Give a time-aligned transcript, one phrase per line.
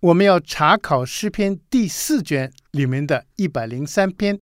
[0.00, 4.40] 我们要查考诗篇第四卷里面的一百零三篇，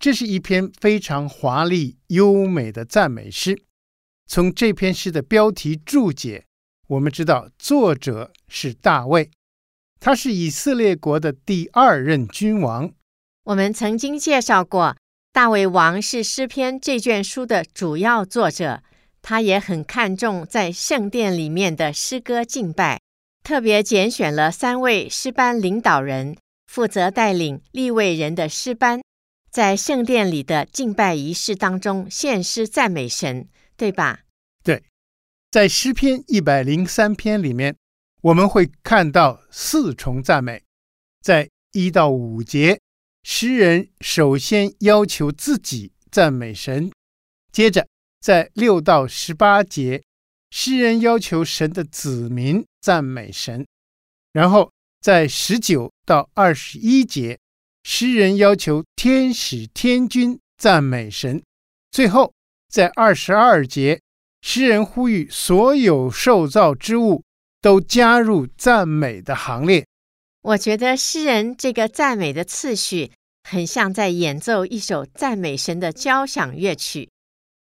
[0.00, 3.62] 这是一篇非常华丽优美的赞美诗。
[4.26, 6.44] 从这篇诗的标题注解，
[6.88, 9.30] 我们知道作者是大卫，
[10.00, 12.92] 他是以色列国的第二任君王。
[13.44, 14.96] 我们曾经介绍过，
[15.32, 18.82] 大卫王是诗篇这卷书的主要作者，
[19.22, 23.00] 他也很看重在圣殿里面的诗歌敬拜。
[23.42, 26.36] 特别拣选了三位诗班领导人，
[26.66, 29.00] 负责带领利未人的诗班，
[29.50, 34.20] 在圣殿里的敬拜仪式当中献诗赞美神，对吧？
[34.62, 34.84] 对，
[35.50, 37.74] 在诗篇一百零三篇里面，
[38.22, 40.62] 我们会看到四重赞美。
[41.22, 42.80] 在一到五节，
[43.24, 46.90] 诗人首先要求自己赞美神；
[47.50, 47.86] 接着
[48.20, 50.02] 在六到十八节，
[50.50, 53.66] 诗人要求神的子民赞美神，
[54.32, 57.38] 然后在十九到二十一节，
[57.84, 61.40] 诗人要求天使天军赞美神；
[61.90, 62.32] 最后
[62.68, 64.00] 在二十二节，
[64.42, 67.22] 诗人呼吁所有受造之物
[67.60, 69.86] 都加入赞美的行列。
[70.42, 77.10] 我觉得诗人这个赞美的次序，很像在演奏一首赞美神的交响乐曲，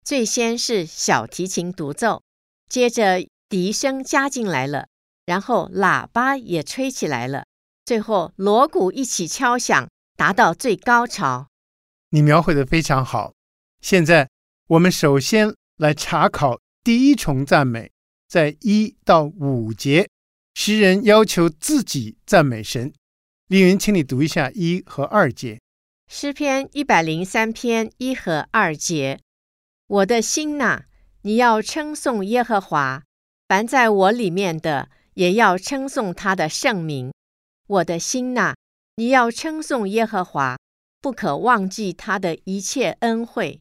[0.04, 2.22] 最先是小提琴独奏。
[2.68, 4.86] 接着笛声加进来了，
[5.28, 7.44] 然后喇叭也吹起来了，
[7.84, 11.48] 最后锣鼓一起敲响，达到最高潮。
[12.08, 13.34] 你描绘的非常好。
[13.82, 14.30] 现在
[14.68, 17.90] 我们首先来查考第一重赞美，
[18.26, 20.08] 在一到五节，
[20.54, 22.90] 诗人要求自己赞美神。
[23.48, 25.60] 丽云，请你读一下一和二节。
[26.10, 29.20] 诗篇一百零三篇一和二节，
[29.88, 30.86] 我的心哪。
[31.20, 33.02] 你要称颂耶和华，
[33.46, 37.12] 凡在我里面的也要称颂他的圣名。
[37.66, 38.54] 我的心哪，
[38.94, 40.56] 你要称颂耶和华，
[41.00, 43.58] 不可忘记他的一切恩惠。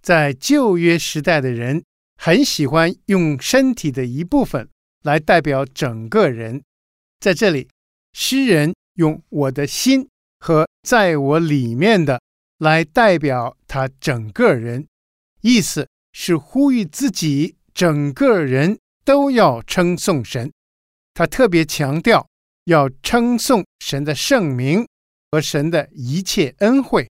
[0.00, 1.84] 在旧约时代的人
[2.16, 4.66] 很喜欢用身体的一部分
[5.02, 6.62] 来代表整个人，
[7.20, 7.68] 在这里，
[8.14, 10.08] 诗人用我的心
[10.40, 12.18] 和在我里面的
[12.56, 14.86] 来代表他整个人，
[15.42, 15.86] 意思。
[16.16, 20.52] 是呼吁自己整个人都要称颂神，
[21.14, 22.28] 他特别强调
[22.64, 24.86] 要称颂神的圣名
[25.30, 27.08] 和神的一切恩惠。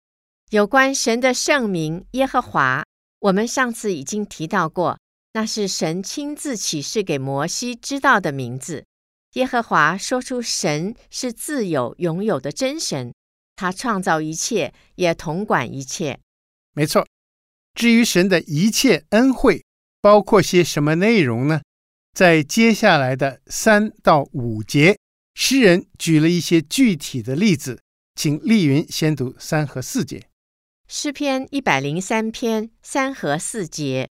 [0.49, 2.83] 有关神的圣名耶和华，
[3.19, 4.97] 我们上次已经提到过，
[5.33, 8.85] 那是神亲自启示给摩西知道的名字。
[9.33, 13.13] 耶和华说出神是自有拥有的真神，
[13.55, 16.19] 他创造一切，也统管一切。
[16.73, 17.05] 没错。
[17.75, 19.63] 至于神的一切恩惠，
[20.01, 21.61] 包括些什么内容呢？
[22.19, 24.97] 在接下来的三到五节，
[25.35, 27.81] 诗人举了一些具体的例子，
[28.13, 30.27] 请丽云先读三和四节。
[30.89, 34.09] 诗篇一百零三篇三和四节，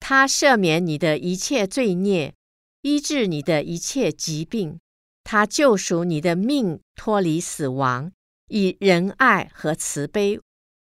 [0.00, 2.34] 他赦免你的一切罪孽，
[2.82, 4.80] 医治你的一切疾病，
[5.22, 8.10] 他救赎你的命脱离死亡，
[8.48, 10.40] 以仁爱和慈悲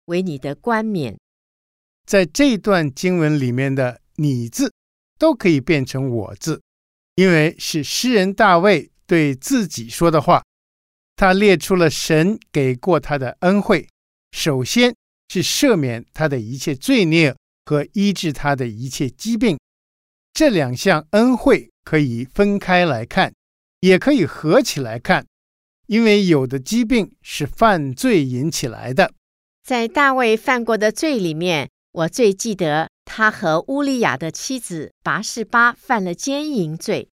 [0.05, 1.19] 为你的冠冕。
[2.07, 4.73] 在这段经文里面的“你”字
[5.17, 6.61] 都可以变成“我”字，
[7.15, 10.43] 因为是诗人大卫对自己说的话。
[11.15, 13.87] 他列出了神给过他的恩惠，
[14.31, 14.95] 首先
[15.29, 17.35] 是赦免他的一切罪孽
[17.65, 19.57] 和医治他的一切疾病。
[20.33, 23.33] 这两项恩惠可以分开来看，
[23.79, 25.25] 也可以合起来看，
[25.87, 29.11] 因为有的疾病是犯罪引起来的。
[29.63, 31.69] 在大卫犯过的罪里面。
[31.97, 37.09] 我最记得他和乌利亚的妻子拔示巴犯了奸淫罪，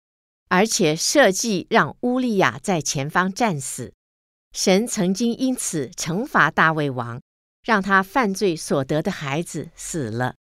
[0.49, 3.95] 而且设计让乌利亚在前方战死。
[4.53, 7.21] 神曾经因此惩罚大卫王，
[7.65, 10.35] 让他犯罪所得的孩子死了。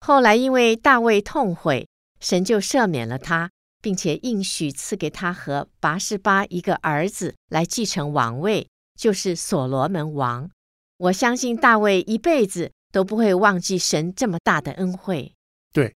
[0.00, 1.88] 后来因为大卫痛悔，
[2.20, 3.50] 神就赦免了他，
[3.82, 10.48] 并且应许赐给他和拔示巴一个儿子来继承王位，就是所罗门王。
[10.96, 12.70] 我相信大卫一辈子。
[12.92, 15.34] 都不会忘记神这么大的恩惠。
[15.72, 15.96] 对，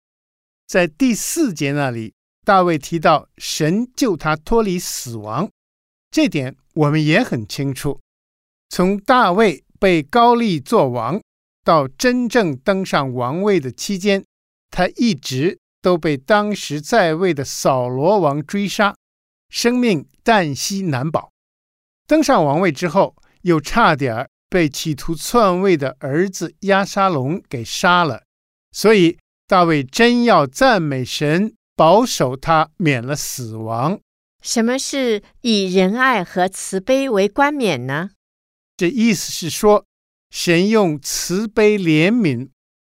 [0.68, 5.50] 在第四节那里，大卫提到神救他脱离死亡，
[6.10, 7.98] 这点我们也很清楚。
[8.68, 11.20] 从大卫被膏立做王
[11.64, 14.24] 到真正登上王位的期间，
[14.70, 18.94] 他一直都被当时在位的扫罗王追杀，
[19.48, 21.30] 生命旦夕难保。
[22.06, 28.24] 登上王位之后，又差点儿被企图篡位的儿子押沙龙给杀了。
[28.70, 29.16] 所以
[29.46, 33.98] 大卫真要赞美神，保守他免了死亡。
[34.42, 38.10] 什么是以仁爱和慈悲为冠冕呢？
[38.76, 39.86] 这意思是说，
[40.28, 42.50] 神用慈悲怜悯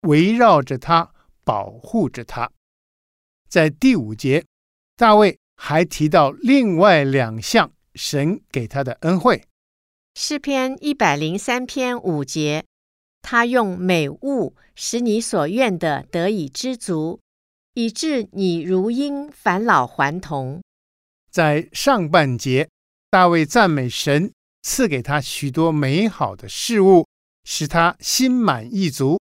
[0.09, 1.13] 围绕着他，
[1.45, 2.51] 保护着他。
[3.47, 4.47] 在第五节，
[4.97, 9.45] 大卫还提到另外两项神给他的恩惠。
[10.15, 12.65] 诗篇一百零三篇五节，
[13.23, 17.21] 他用美物使你所愿的得以知足，
[17.75, 20.63] 以致你如鹰返老还童。
[21.31, 22.69] 在上半节，
[23.11, 24.33] 大卫赞美神。
[24.65, 27.09] 赐给他许多美好的事物，
[27.43, 29.19] 使他心满意足。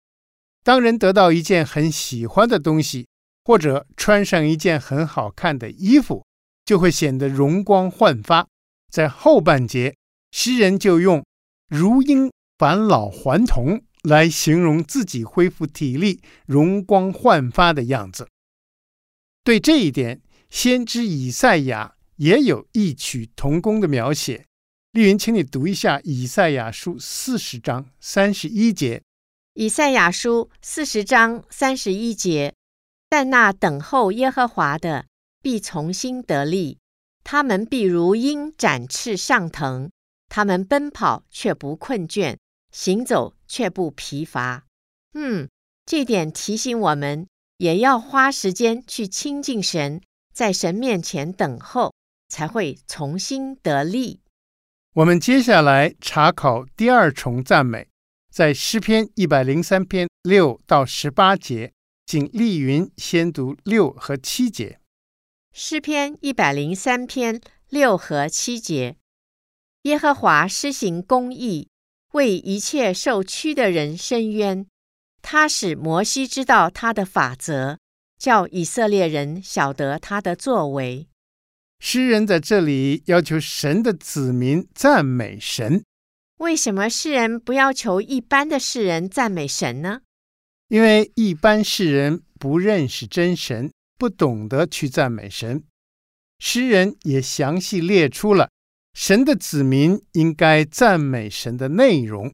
[0.62, 3.08] 当人得到一件很喜欢的东西，
[3.46, 6.22] 或者穿上一件很好看的衣服，
[6.66, 8.46] 就会显得容光焕发。
[8.92, 9.96] 在后半节，
[10.31, 11.25] 诗人就用
[11.69, 18.29] “如鹰返老还童”来形容自己恢复体力、容光焕发的样子。
[19.43, 24.47] 对这一点，先知以赛亚也有异曲同工的描写。
[24.93, 28.99] 丽云，请你读一下《以赛亚书》四十章三十一节。
[29.55, 32.55] 《以赛亚书》四十章三十一节，
[33.09, 35.06] 但那等候耶和华的
[35.43, 36.79] 必重新得力，
[37.23, 39.91] 他们必如鹰展翅上腾，
[40.31, 42.38] 他们奔跑却不困倦，
[42.73, 44.65] 行走却不疲乏。
[45.12, 45.49] 嗯，
[45.85, 47.27] 这点提醒我们，
[47.59, 50.00] 也要花时间去亲近神，
[50.32, 51.93] 在神面前等候，
[52.29, 54.21] 才会重新得力。
[54.94, 57.88] 我们接下来查考第二重赞美，
[58.33, 61.73] 在诗篇一百零三篇六到十八节，
[62.06, 64.79] 请丽云先读六和七节。
[65.53, 68.97] 诗篇一百零三篇六和七节：
[69.85, 71.69] 耶和华施行公义，
[72.12, 74.67] 为一切受屈的人伸冤。
[75.23, 77.79] 他使摩西知道他的法则，
[78.19, 81.09] 叫以色列人晓得他的作为。
[81.79, 85.83] 诗人在这里要求神的子民赞美神。
[86.37, 90.03] 为什么诗人不要求一般的世人赞美神呢？
[90.69, 95.65] 因为一般世人不认识真神，不懂得去赞美神。
[96.38, 98.50] 诗人也详细列出了
[98.92, 102.32] 神的子民应该赞美神的内容。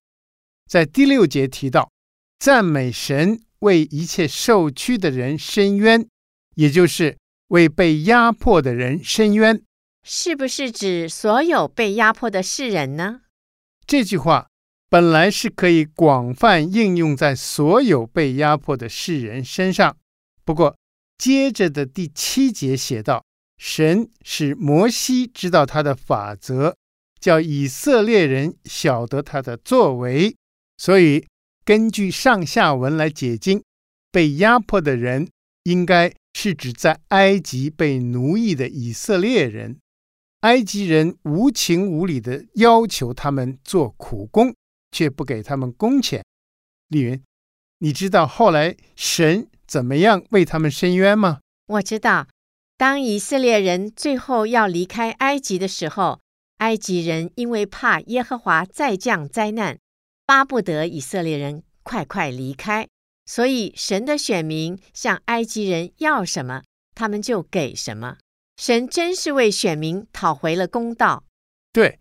[0.68, 1.90] 在第六节提到，
[2.38, 6.06] 赞美神为一切受屈的人伸冤，
[6.54, 7.16] 也就是。
[7.50, 9.62] 为被压迫的人伸冤，
[10.02, 13.20] 是不是指所有被压迫的世人呢？
[13.86, 14.48] 这句话
[14.88, 19.96] 本来是可以广泛应用在所有被压迫的世人身上。
[20.44, 20.76] 不过，
[21.16, 23.24] 接着的第七节写道
[23.58, 26.76] ：“神使摩西知道他的法则，
[27.20, 30.36] 叫以色列人晓得他的作为。”
[30.78, 31.26] 所以，
[31.64, 33.62] 根据上下文来解经，
[34.12, 35.28] 被压迫的人
[35.64, 36.14] 应该。
[36.38, 39.78] 是指在埃及被奴役的以色列人，
[40.40, 44.54] 埃及人无情无理的要求他们做苦工，
[44.90, 46.22] 却不给他们工钱。
[46.88, 47.22] 丽云，
[47.78, 51.40] 你知道后来神怎么样为他们伸冤吗？
[51.68, 52.28] 我知道，
[52.78, 56.20] 当以色列人最后要离开埃及的时候，
[56.58, 59.78] 埃及人因为怕耶和华再降灾难，
[60.26, 62.86] 巴不得以色列人快快离开。
[63.24, 66.62] 所以，神的选民向埃及人要什么，
[66.94, 68.18] 他们就给什么。
[68.56, 71.24] 神真是为选民讨回了公道。
[71.72, 71.98] 对，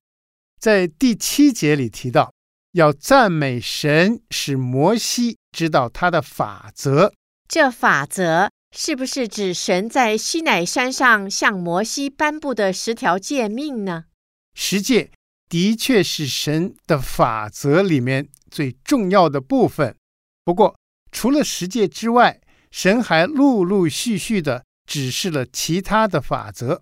[0.60, 2.34] 在第七节里提到，
[2.74, 7.14] 要赞美神，使摩西知道他的法则。
[7.48, 14.06] 这法则是不是指神在西乃山上向摩西颁布的十条诫命呢？
[14.54, 15.12] 十诫
[15.48, 19.96] 的确是神的法则里面最重要的部分。
[20.44, 20.78] 不过，
[21.12, 26.82] 除了十诫之外，神还陆陆续续地指示了其他的法则，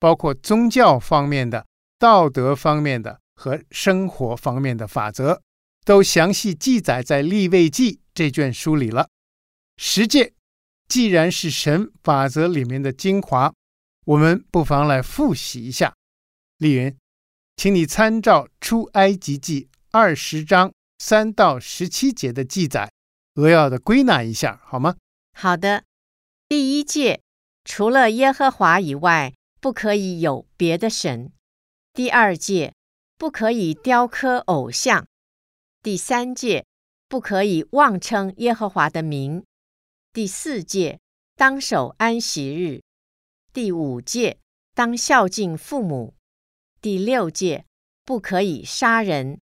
[0.00, 1.66] 包括宗教方面的、
[1.98, 5.42] 道德方面的和生活方面的法则，
[5.84, 9.08] 都详细记载在利未记这卷书里了。
[9.76, 10.32] 十诫
[10.88, 13.52] 既然是神法则里面的精华，
[14.04, 15.94] 我们不妨来复习一下。
[16.58, 16.96] 丽云，
[17.56, 22.90] 请你参照出埃及记二十章三到十七节的记载。
[23.34, 24.96] 扼要的归纳一下，好吗？
[25.32, 25.84] 好的。
[26.48, 27.20] 第一诫，
[27.64, 31.32] 除了耶和华以外，不可以有别的神。
[31.92, 32.72] 第二诫，
[33.18, 35.04] 不可以雕刻偶像；
[35.82, 36.64] 第三诫，
[37.08, 39.42] 不可以妄称耶和华的名；
[40.16, 40.98] 第四诫，
[41.34, 42.80] 当守安息日；
[43.52, 44.38] 第五诫，
[44.72, 46.14] 当孝敬父母；
[46.80, 47.66] 第六诫，
[48.02, 49.36] 不可以杀人；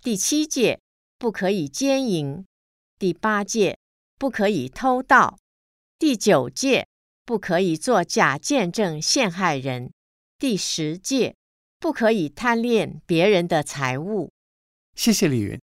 [0.00, 0.80] 第七诫，
[1.18, 2.46] 不可以奸淫；
[2.98, 3.76] 第八诫，
[4.18, 5.36] 不可以偷盗；
[5.98, 6.86] 第九诫，
[7.26, 9.90] 不可以作假见证陷害人；
[10.38, 11.34] 第十诫，
[11.78, 14.32] 不可以贪恋别人的财物。
[14.94, 15.60] 谢谢李云。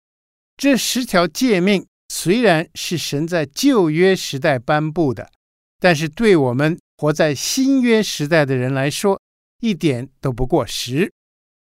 [0.58, 1.88] 这十条诫命
[2.22, 5.32] 虽然是神在旧约时代颁布的，
[5.80, 9.22] 但是对我们活在新约时代的人来说，
[9.62, 11.14] 一点都不过时。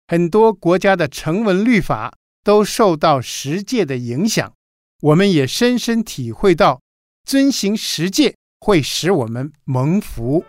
[0.07, 4.53] 很多国家的成文律法都受到十诫的影响，
[5.01, 6.79] 我们也深深体会到，
[7.23, 10.45] 遵行十诫会使我们蒙福。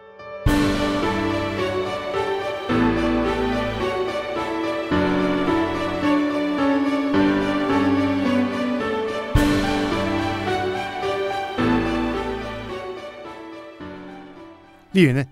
[14.97, 15.27] 丽云呢？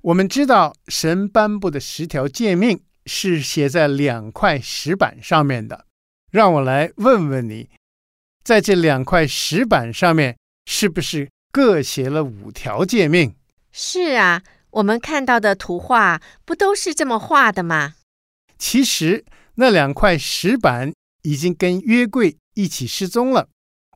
[0.00, 5.86] 我们知道神颁布的十条诫命是写在两块石板上面的。
[6.30, 7.68] 让我来问问你，
[8.44, 13.34] 在这两块石板上面，是不是各写了五条诫命？
[13.72, 17.94] 是啊，我们看到的图画不都是这么画的吗？
[18.56, 19.24] 其实
[19.56, 20.92] 那两块石板
[21.22, 23.48] 已经跟约柜一起失踪了，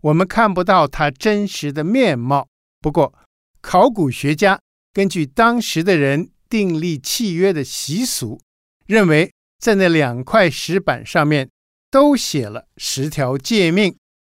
[0.02, 2.48] 我们看不到它真实的面貌。
[2.80, 3.14] 不过，
[3.60, 4.58] 考古学家。
[4.96, 8.40] 根据当时的人订立契约的习俗，
[8.86, 11.50] 认为在那两块石板上面
[11.90, 13.94] 都写了十条诫命，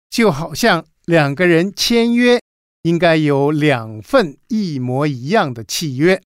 [0.09, 2.41] 就好像两个人签约
[2.81, 6.21] 应该有两份一模一样的契约，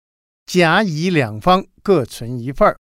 [0.46, 2.78] 甲乙两方各存一份儿。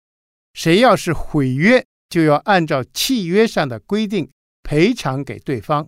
[0.56, 4.28] 谁要是毁约，就要按照契约上的规定
[4.64, 5.88] 赔偿给对方。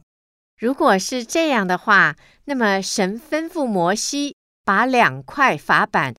[0.59, 4.35] 如果是这样的话，那么神吩咐摩西。
[4.67, 6.13] 把两块法板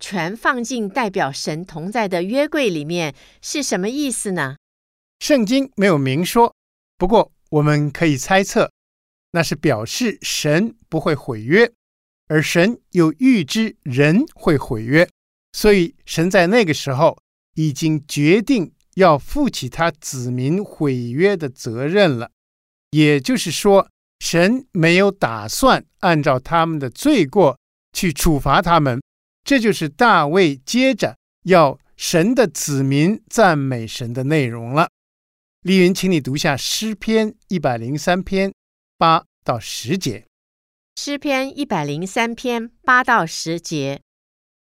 [0.00, 4.56] 全放进代表神同在的约柜里面是什么意思呢？
[5.20, 6.52] 圣经没有明说，
[6.98, 8.72] 不过我们可以猜测，
[9.30, 11.70] 那是表示神不会毁约，
[12.26, 15.08] 而神又预知人会毁约，
[15.52, 17.16] 所以神在那个时候
[17.54, 22.32] 已经决定要负起他子民毁约的责任了。
[22.90, 27.56] 也就是说，神没有打算按照他们的罪过。
[27.92, 29.00] 去处罚他们，
[29.44, 34.88] 这就是大卫接着要神的子民赞美神的内容了。
[35.62, 38.52] 丽云，请你读下诗篇一百零三篇
[38.98, 40.24] 八到十节。
[40.96, 44.02] 诗篇一百零三篇八到十节：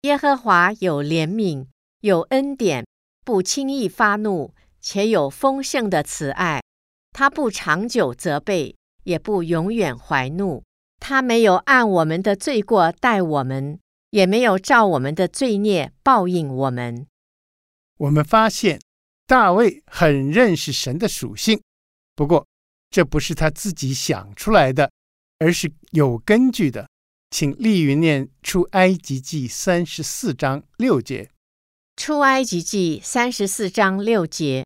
[0.02, 1.67] 耶和华有怜悯，
[2.00, 2.87] 有恩典，
[3.25, 6.62] 不轻易发怒，且有丰盛的慈爱。
[7.11, 10.62] 他不长久责备，也不永远怀怒。
[11.04, 13.80] 他没有按我们的罪过待我们，
[14.11, 17.09] 也没有照我们的罪孽报应我们。
[17.99, 18.80] 我们发现
[19.26, 21.61] 大卫很认识神的属性，
[22.14, 22.47] 不过
[22.88, 24.92] 这不是他自己想出来的，
[25.40, 26.88] 而是有根据的。
[27.30, 31.30] 请丽云念出埃及记三十四章六节。
[31.97, 34.64] 出埃及记三十四章六节，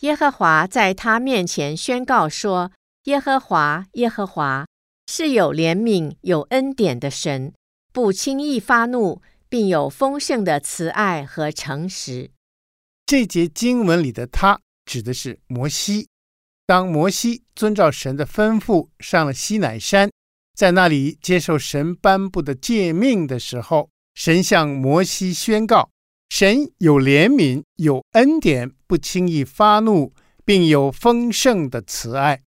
[0.00, 2.72] 耶和华在他面前宣告说
[3.04, 4.64] ：“耶和华，耶和华。”
[5.06, 7.52] 是有怜悯、有恩典的神，
[7.92, 12.30] 不轻易发怒，并有丰盛的慈爱和诚实。
[13.06, 16.08] 这节经文里的他指的是摩西。
[16.66, 20.10] 当摩西遵照神的吩咐上了西乃山，
[20.56, 25.90] 在那里接受神颁布的诫命的时候，神向摩西宣告：
[26.30, 30.12] 神有怜悯、有恩典，不轻易发怒，
[30.44, 32.42] 并有丰盛的慈爱。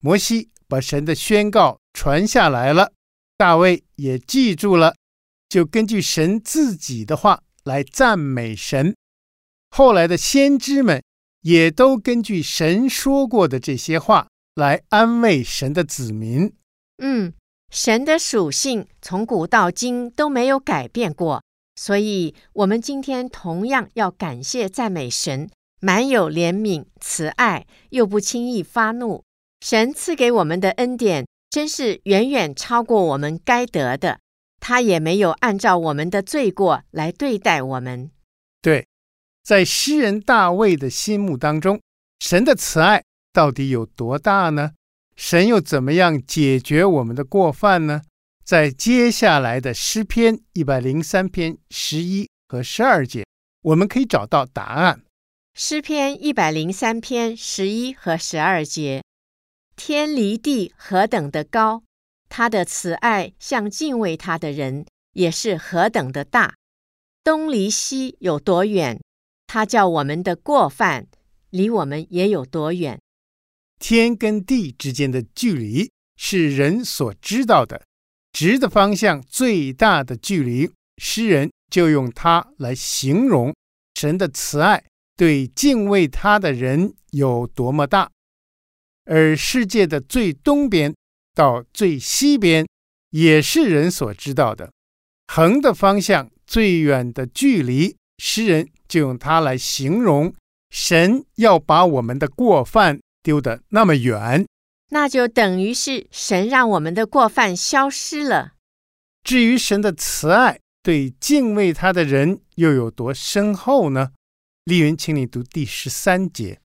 [0.00, 2.92] 摩西把神的宣告传下来了，
[3.36, 4.94] 大卫也记住了，
[5.48, 8.94] 就根据神自己的话来赞美神。
[9.70, 11.02] 后来的先知们
[11.40, 16.52] 也都根据神说过的这些话来安慰神的子民。
[17.02, 17.32] 嗯，
[17.70, 21.42] 神的属性从古到今都没有改变过，
[21.76, 25.48] 所以我们今天同样要感谢赞美神，
[25.80, 29.22] 满有怜悯、慈爱，又不轻易发怒。
[29.60, 34.20] 神赐给我们的恩典，真是远远超过我们该得的。
[34.60, 38.10] 他也没有按照我们的罪过来对待我们。
[38.60, 38.86] 对，
[39.44, 41.80] 在诗人大卫的心目当中，
[42.18, 44.72] 神的慈爱到底有多大呢？
[45.14, 48.02] 神又怎么样解决我们的过犯呢？
[48.44, 53.24] 在接下来的诗篇一百零三篇十一和十二节，
[53.62, 55.02] 我们可以找到答案。
[55.54, 59.02] 诗篇一百零三篇十一和十二节：
[59.78, 61.84] 天离地何等的高，
[62.28, 66.56] 他的慈爱向敬畏他的人也是何等的大。
[67.22, 69.00] 东离西有多远，
[69.46, 71.06] 他叫我们的过犯
[71.50, 72.98] 离我们也有多远。
[73.78, 77.84] 天跟地之间的距离是人所知道的，
[78.32, 80.68] 直的方向最大的距离，
[81.00, 83.54] 诗人就用它来形容
[83.94, 84.84] 神的慈爱。
[85.16, 88.10] 对敬畏他的人有多么大，
[89.08, 90.94] 而世界的最东边
[91.34, 92.66] 到最西边
[93.10, 94.70] 也是人所知道的。
[95.26, 100.32] 横的方向最远的距离，诗人就用它来形容
[100.70, 104.46] 神要把我们的过犯丢得那么远，
[104.90, 108.52] 那就等于是神让我们的过犯消失了。
[109.22, 114.12] 至于神的慈爱对敬畏他的人又有多深厚呢？
[114.64, 116.60] 丽云，请你读第十三节，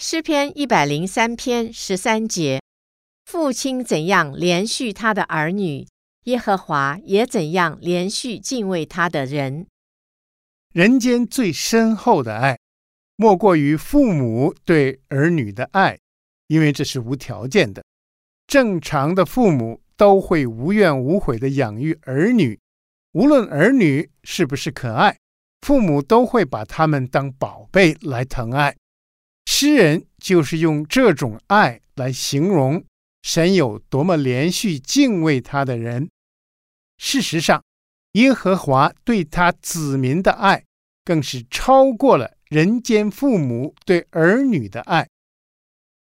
[0.00, 2.62] 诗篇一百零三篇十三节：
[3.24, 5.88] 父亲怎样连续他的儿女，
[6.26, 9.66] 耶和华也怎样连续敬畏他的人。
[10.72, 12.56] 人间最深厚的爱，
[13.16, 15.98] 莫过于父母对儿女的爱，
[16.46, 17.82] 因为这是无条件的。
[18.46, 22.56] 正常的父母都会无怨无悔地养育儿女，
[23.14, 25.18] 无论儿女是不是可爱。
[25.62, 28.76] 父母都会把他们当宝贝来疼爱，
[29.50, 32.84] 诗人就是用这种爱来形容
[33.22, 36.10] 神有多么连续敬畏他的人。
[36.98, 37.64] 事实上，
[38.12, 40.62] 耶和华对他子民的爱，
[41.02, 45.08] 更是超过了人间父母对儿女的爱。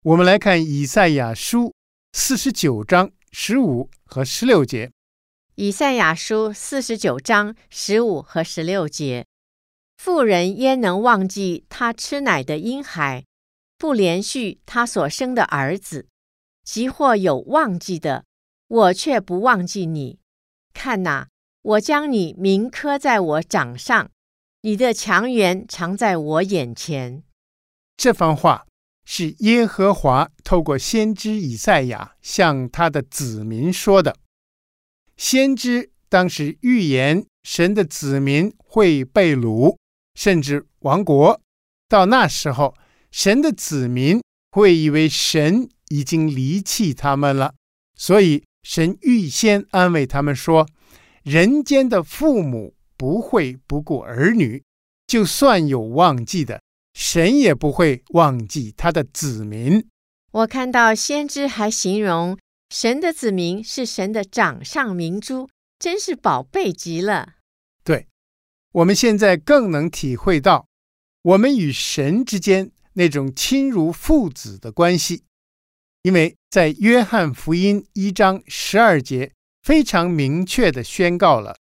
[0.01, 1.71] 我们来看以赛亚书
[2.13, 4.91] 四十九章十五和十六节。
[5.53, 9.27] 以赛亚书四十九章十五和十六节。
[9.97, 13.23] 妇人焉能忘记她吃奶的婴孩，
[13.77, 16.07] 不连续，他所生的儿子？
[16.63, 18.25] 即或有忘记的，
[18.67, 20.19] 我却不忘记你。
[20.73, 21.27] 看哪，
[21.61, 24.09] 我将你铭刻在我掌上，
[24.61, 27.23] 你的强援常在我眼前。
[27.95, 28.65] 这番话
[29.05, 34.17] 是耶和华透过先知以赛亚向他的子民说的。
[35.15, 39.77] 先知当时预言神的子民会被掳。
[40.17, 41.41] 甚至亡国，
[41.89, 42.73] 到那时候，
[43.17, 47.53] 神的子民会以为神已经离弃他们了，
[47.97, 50.67] 所以神预先安慰他们说
[51.23, 54.61] ：“人间的父母不会不顾儿女，
[55.07, 56.61] 就算有忘记的，
[56.93, 59.87] 神也不会忘记他的子民。”
[60.33, 62.37] 我看到先知还形容
[62.69, 65.47] 神的子民是神的掌上明珠，
[65.79, 67.35] 真是宝贝极了。
[67.85, 68.07] 对。
[68.73, 70.67] 我们现在更能体会到，
[71.21, 75.23] 我们与神之间那种亲如父子的关系，
[76.01, 79.31] 因为在约翰福音一章十二节
[79.61, 81.57] 非常明确的宣告了：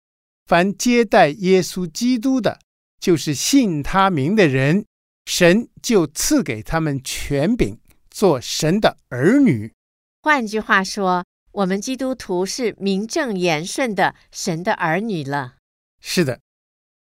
[0.46, 2.58] 凡接待耶稣基督的，
[2.98, 4.84] 就是信他名的人，
[5.26, 7.78] 神就赐给他们权柄，
[8.10, 9.72] 做神的儿女。
[10.22, 15.56] 换句话说，我们基督徒是名正言顺的神的儿女了。
[16.00, 16.40] 是的。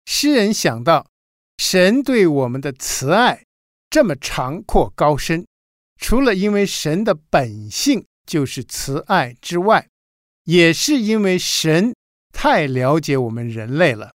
[0.05, 1.07] 诗人想到，
[1.57, 3.45] 神对我们的慈爱
[3.91, 5.45] 这么长阔高深，
[5.99, 9.89] 除了因为神的本性就是慈爱之外，
[10.45, 11.93] 也是因为神
[12.31, 14.13] 太了解我们人类了。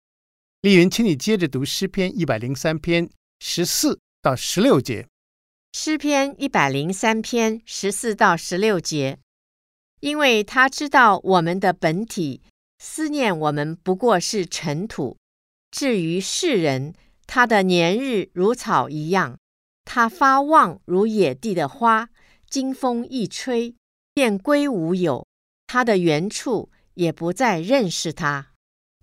[0.60, 5.08] 丽云，请你接着读诗篇一百零三篇十四到十六节。
[5.72, 9.20] 诗篇一百零三篇十四到十六节，
[10.02, 12.42] 因为他知道我们的本体，
[12.80, 15.16] 思念我们不过是尘土。
[15.72, 16.94] 至于世人，
[17.26, 19.40] 他的年日如草一样，
[19.86, 22.10] 它发旺如野地的花，
[22.50, 23.76] 经风一吹，
[24.14, 25.26] 便归无有。
[25.68, 28.52] 它的原处也不再认识它。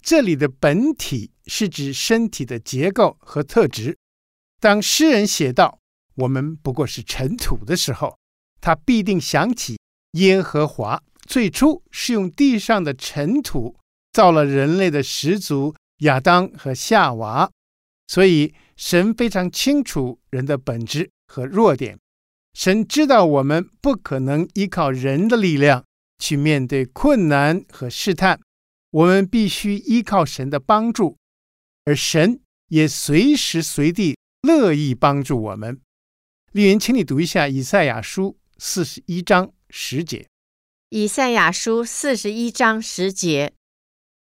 [0.02, 3.96] 这里的本体是指身体的结构和特质。
[4.60, 5.78] 当诗人写道
[6.16, 8.16] “我们不过是尘土”的时候，
[8.60, 9.78] 他必定想起
[10.12, 13.76] 耶和华最初是用地上的尘土
[14.12, 15.74] 造了人类的始祖。
[16.02, 17.50] 亚当和夏娃，
[18.06, 21.98] 所以神非常清楚人的本质和弱点。
[22.54, 25.84] 神知道我们不可能依靠人的力量
[26.18, 28.40] 去面对困难和试探，
[28.90, 31.18] 我们必须依靠神的帮助，
[31.84, 35.80] 而神也随时随地乐意帮助我们。
[36.52, 40.28] 丽云，请你读一下以赛亚书四十一章十节。
[40.90, 43.52] 以赛亚书四十一章十节，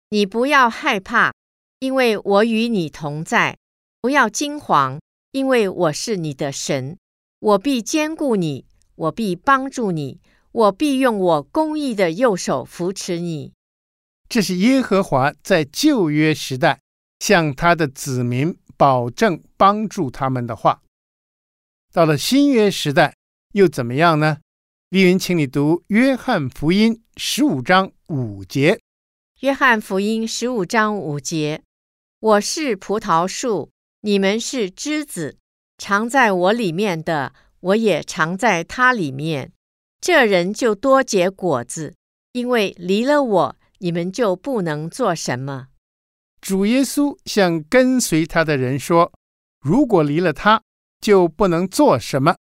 [0.09, 1.33] 你不要害怕。
[1.79, 3.57] 因为我与你同在，
[4.05, 4.99] 不要惊惶，
[5.31, 6.99] 因为我是你的神，
[7.39, 13.53] 我必兼顾你，我必帮助你，我必用我公义的右手扶持你。
[14.29, 16.81] 这是耶和华在旧约时代
[17.17, 20.83] 向他的子民保证帮助他们的话。
[21.91, 23.15] 到了新约时代，
[23.53, 24.37] 又怎么样呢？
[24.89, 28.75] 丽云，请你读《约翰福音》十五章五节。
[29.39, 31.63] 《约翰福音》十五章五节
[32.21, 33.71] ：“我是葡萄树，
[34.05, 35.39] 你们是枝子，
[35.79, 39.51] 常在我里面的，我也常在他里面。
[39.99, 41.95] 这人就多结果子，
[42.33, 45.69] 因为离了我，你们就不能做什么。”
[46.39, 49.11] 主耶稣向跟随他的人说
[49.65, 50.61] ：“如果离了他，
[51.01, 52.35] 就不能做什么。”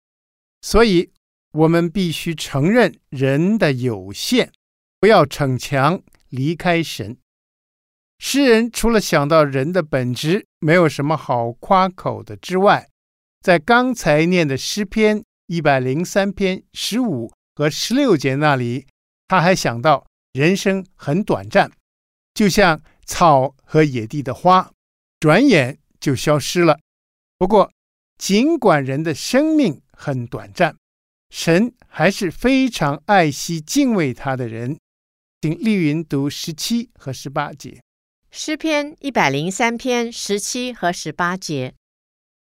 [0.62, 1.12] 所以。
[1.54, 4.54] 我们必须承认人的有限，
[5.02, 7.18] 不要逞强离开神。
[8.24, 12.88] 诗人除了想到人的本质没有什么好夸口的之外，
[13.42, 18.86] 在刚才念的诗篇一百零三篇十五和十六节那里，
[19.28, 21.72] 他还想到人生很短暂，
[22.36, 24.72] 就像草和野地的花，
[25.20, 26.78] 转眼就消失了。
[27.40, 27.72] 不过，
[28.20, 30.78] 尽管人的生命很短暂，
[31.32, 34.78] 神还是非常爱惜敬畏他的人，
[35.42, 37.82] 请丽云读十七和十八节。
[38.34, 41.74] 诗篇一百零三篇十七和十八节。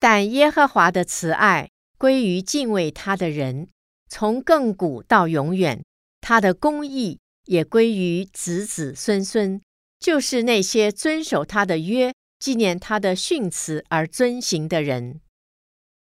[0.00, 3.68] 但耶和华的慈爱归于敬畏他的人，
[4.08, 5.80] 从亘古到永远；
[6.20, 9.62] 他的公义也归于子子孙孙，
[10.00, 15.20] 就是那些遵守他的约、纪念他的训词而遵行的人。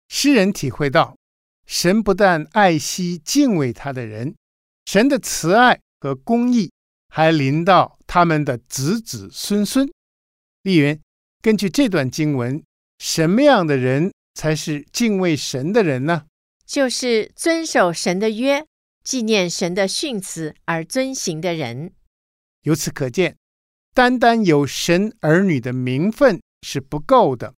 [0.09, 1.15] 诗人体会到。
[1.67, 4.35] 神不但爱惜敬畏他的人，
[4.87, 6.73] 神的慈爱和公义
[7.09, 9.91] 还临到他们的子子孙孙。
[10.63, 11.01] 丽云，
[11.41, 12.63] 根据这段经文，
[12.99, 16.27] 什么样的人才是敬畏神的人呢？
[16.67, 18.67] 就是遵守神的约、
[19.03, 21.93] 纪念神的训词而遵行的人。
[22.63, 23.37] 由此可见，
[23.95, 27.55] 单单有神儿女的名分是不够的。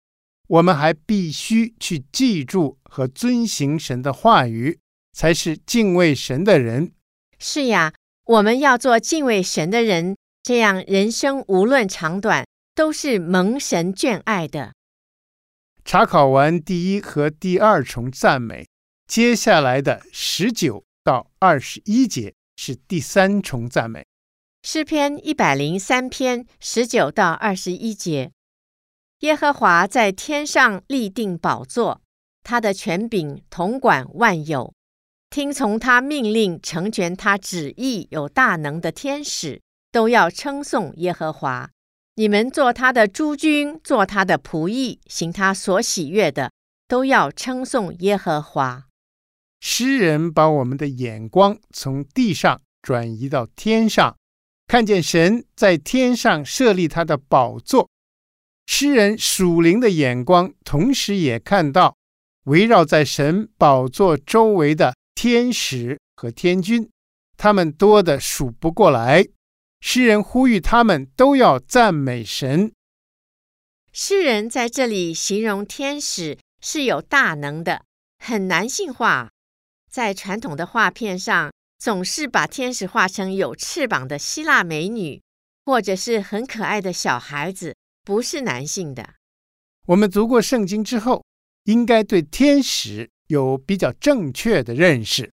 [0.47, 4.79] 我们还必须去记住和遵行神的话语，
[5.13, 6.93] 才是敬畏神的人。
[7.39, 7.93] 是呀，
[8.31, 14.73] 我们要做敬畏神的人，这样人生无论长短，都是蒙神眷爱的。
[15.85, 18.69] 查考完第一和第二重赞美，
[19.09, 24.07] 接下来的十九到二十一节是第三重赞美。
[24.63, 28.31] 诗篇一百零三篇十九到二十一节。
[29.21, 32.01] 耶和华在天上立定宝座，
[32.45, 34.73] 他的权柄统管万有，
[35.31, 39.63] 听从他命令、成全他旨意、有大能的天使
[39.93, 41.71] 都要称颂耶和华。
[42.17, 46.51] 你们做他的诸君，做他的仆役，行他所喜悦的，
[46.89, 48.87] 都要称颂耶和华。
[49.61, 54.17] 诗人把我们的眼光从地上转移到天上，
[54.67, 57.89] 看见神在天上设立他的宝座。
[58.67, 61.95] 诗人属灵的眼光，同时也看到
[62.47, 66.89] 围绕在神宝座周围的天使和天君，
[67.37, 69.29] 他们多的数不过来。
[69.83, 72.73] 诗人呼吁他们都要赞美神。
[73.93, 77.85] 诗人在这里形容天使是有大能的，
[78.19, 79.29] 很男性化。
[79.91, 85.21] 在传统的画片上，总是把天使画成有翅膀的希腊美女，
[85.67, 87.77] 或者是很可爱的小孩子。
[88.03, 89.17] 不是男性的。
[89.89, 91.23] 我们读过圣经之后，
[91.65, 95.31] 应该对天使有比较正确的认识。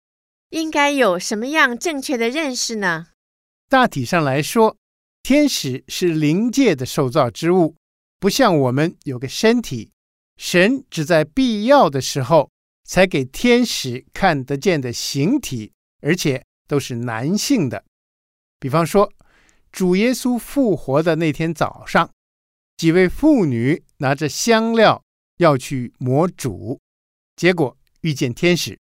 [0.50, 3.10] 应该有什么样正确的认识呢？
[3.70, 4.76] 大体上来说，
[5.22, 7.76] 天使是灵界的受造之物，
[8.20, 9.92] 不像我们有个身体。
[10.38, 12.50] 神只在必要的时候
[12.84, 17.84] 才给天使看得见的形体，而且都是男性的。
[18.60, 19.12] 比方说，
[19.72, 22.10] 主耶稣复活的那天早上。
[22.76, 25.04] 几位妇女拿着香料
[25.38, 26.80] 要去抹主，
[27.36, 28.80] 结果遇见天使。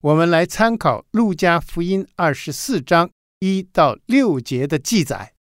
[0.00, 5.34] 我们来参考《路加福音》二十四章一到六节的记载。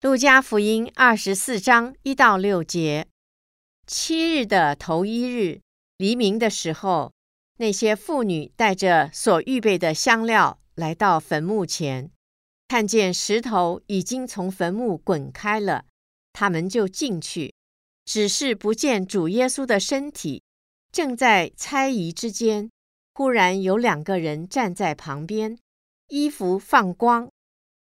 [0.08, 3.08] 《路加福音》二十四章一到六节：
[3.86, 5.60] 七日的头一日，
[5.96, 7.12] 黎明的时候，
[7.58, 12.10] 那些妇女带着所预备的香料来到坟墓前，
[12.68, 15.84] 看见石头已经从坟墓滚开了。
[16.32, 17.54] 他们就进去，
[18.04, 20.42] 只是不见主耶稣的身体。
[20.92, 22.70] 正在猜疑之间，
[23.14, 25.58] 忽然有两个人站在旁边，
[26.08, 27.30] 衣服放光。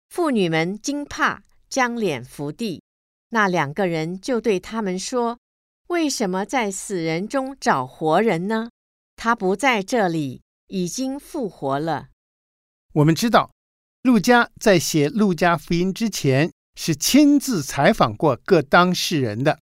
[0.09, 2.81] 妇女们惊怕，将脸伏地。
[3.29, 5.39] 那两个人就对他们说
[5.87, 8.69] ：“为什么在死人中找活人呢？
[9.15, 12.09] 他不在这里，已经复活了。
[12.93, 13.51] 我们知道，
[14.01, 19.59] 路加在写《路加福音》之前，是亲自采访过各当事人的。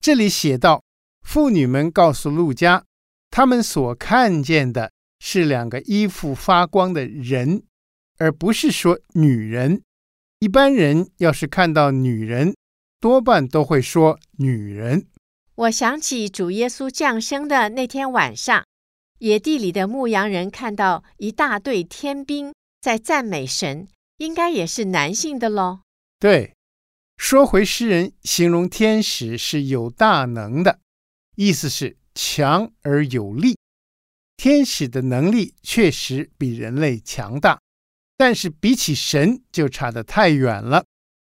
[0.00, 0.82] 这里写道，
[1.22, 2.84] 妇女们告诉路加，
[3.30, 7.62] 他们所看见的是两个衣服发光的人，
[8.18, 9.82] 而不是说女人。
[10.40, 12.54] 一般人要是看到女人，
[12.98, 15.06] 多半都会说女人。
[15.54, 18.64] 我想起主耶稣降生的那天晚上，
[19.18, 25.80] 野地里的牧羊人看到一大队天兵在赞美神，应该也是男性的喽。
[26.18, 26.54] 对，
[27.18, 30.78] 说回诗人形容天使是有大能的，
[31.42, 33.56] 意思是强而有力。
[34.36, 37.58] 天使的能力确实比人类强大，
[38.18, 40.84] 但是比起神就差得太远了，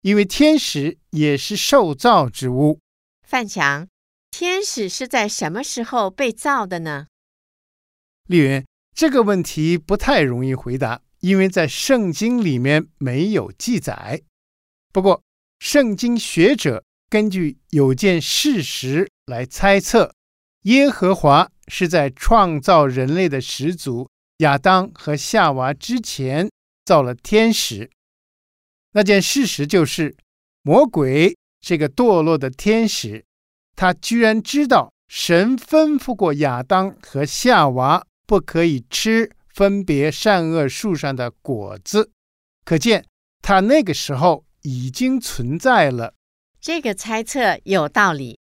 [0.03, 2.79] 因为天使也是受造之物。
[3.27, 3.89] 范强，
[4.31, 7.09] 天使是在什么时候被造的呢？
[8.29, 8.65] 丽云，
[8.95, 14.23] 这个问题不太容易回答，因为在圣经里面没有记载。
[14.93, 15.21] 不过，
[15.59, 20.15] 圣经学者根据有件事实来猜测，
[20.63, 24.09] 耶和华是在创造人类的始祖
[24.39, 26.49] 亚当和夏娃之前
[26.85, 27.91] 造了天使。
[28.93, 30.17] 那件事实就是，
[30.63, 33.25] 魔鬼这个堕落的天使，
[33.75, 38.07] 他居然知道神吩咐过亚当和夏娃。
[38.29, 42.11] 不可以吃分别善恶树上的果子，
[42.65, 43.07] 可见
[43.41, 46.13] 他那个时候已经存在了。
[46.61, 48.37] 这个猜测有道理，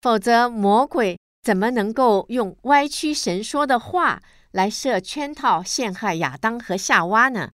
[0.00, 7.50] 否则魔鬼怎么能够用歪曲神说的话来设圈套陷害亚当和夏娃呢？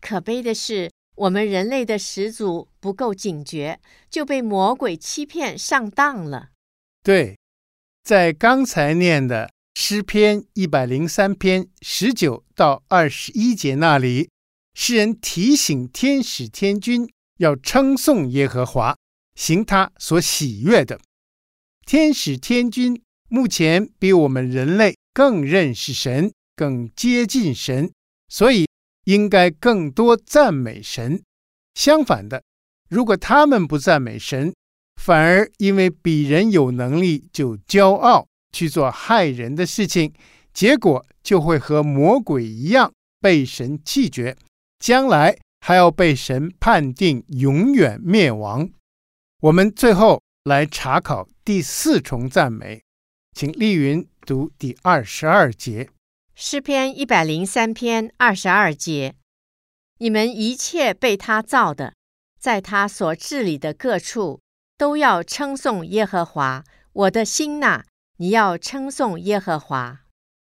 [0.00, 3.80] 可悲的是，我们人类的始祖不够警觉，
[4.10, 6.50] 就被魔鬼欺骗上当了。
[7.02, 7.38] 对，
[8.02, 9.50] 在刚才念的。
[9.76, 14.30] 诗篇一百零三篇十九到二十一节那里，
[14.72, 18.96] 诗人提醒天使天君要称颂耶和华，
[19.34, 21.00] 行他所喜悦的。
[21.86, 27.90] 天使天君目前比我们人类更认识神，更接近神，
[28.28, 28.66] 所以
[29.04, 31.22] 应该更多赞美神。
[31.74, 32.42] 相反的，
[32.88, 34.54] 如果他们不赞美神，
[35.02, 38.26] 反而因为比人有能力就骄傲。
[38.54, 40.12] 去做害人的事情，
[40.52, 44.36] 结果就会和魔鬼一样被神弃绝，
[44.78, 48.70] 将来还要被神判定永远灭亡。
[49.40, 52.82] 我们最后来查考第四重赞美，
[53.34, 55.90] 请丽云读第二十二节，
[56.34, 59.14] 诗篇一百零三篇二十二节：
[59.98, 61.92] 你们一切被他造的，
[62.40, 64.40] 在他所治理的各处，
[64.78, 66.64] 都要称颂耶和华。
[66.94, 67.82] 我的心呐！
[68.16, 70.00] 你要称颂耶和华。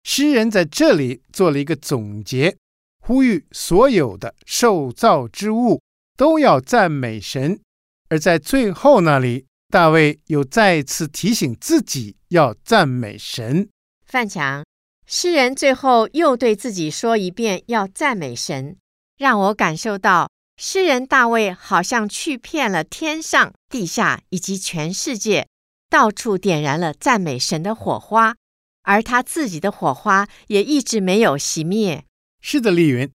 [0.02, 2.56] 诗人在这里做了一个总结，
[3.00, 5.80] 呼吁所有的受造之物
[6.16, 7.60] 都要赞美神。
[8.08, 13.68] 而在最后那里，大卫又再次提醒自己要赞美神。
[14.04, 14.64] 范强，
[15.06, 18.76] 诗人最后又对自己说一遍要赞美神，
[19.16, 25.46] 让我感受到诗人大卫好像去遍了天上、地下以及全世界。
[25.88, 28.36] 到处点燃了赞美神的火花，
[28.82, 32.04] 而他自己的火花也一直没有熄灭。
[32.40, 33.10] 是的，丽云，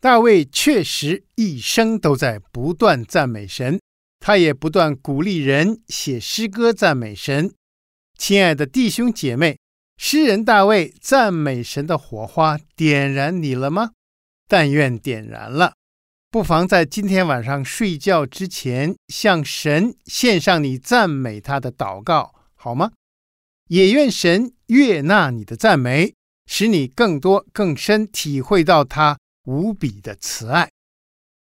[0.00, 3.80] 大卫确实一生都在不断赞美神，
[4.20, 7.52] 他也不断鼓励人写诗歌赞美神。
[8.16, 9.58] 亲爱的弟兄姐妹，
[9.96, 13.92] 诗人大卫赞美神的火花点燃你了吗？
[14.46, 15.72] 但愿点燃了。
[16.30, 22.92] 不妨在今天晚上睡觉之前，向神献上你赞美他的祷告，好吗？
[23.68, 26.14] 也愿神悦纳你的赞美，
[26.46, 30.70] 使你更多更深体会到他无比的慈爱。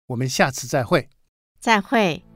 [0.07, 1.09] 我们下次再会。
[1.59, 2.28] 再会。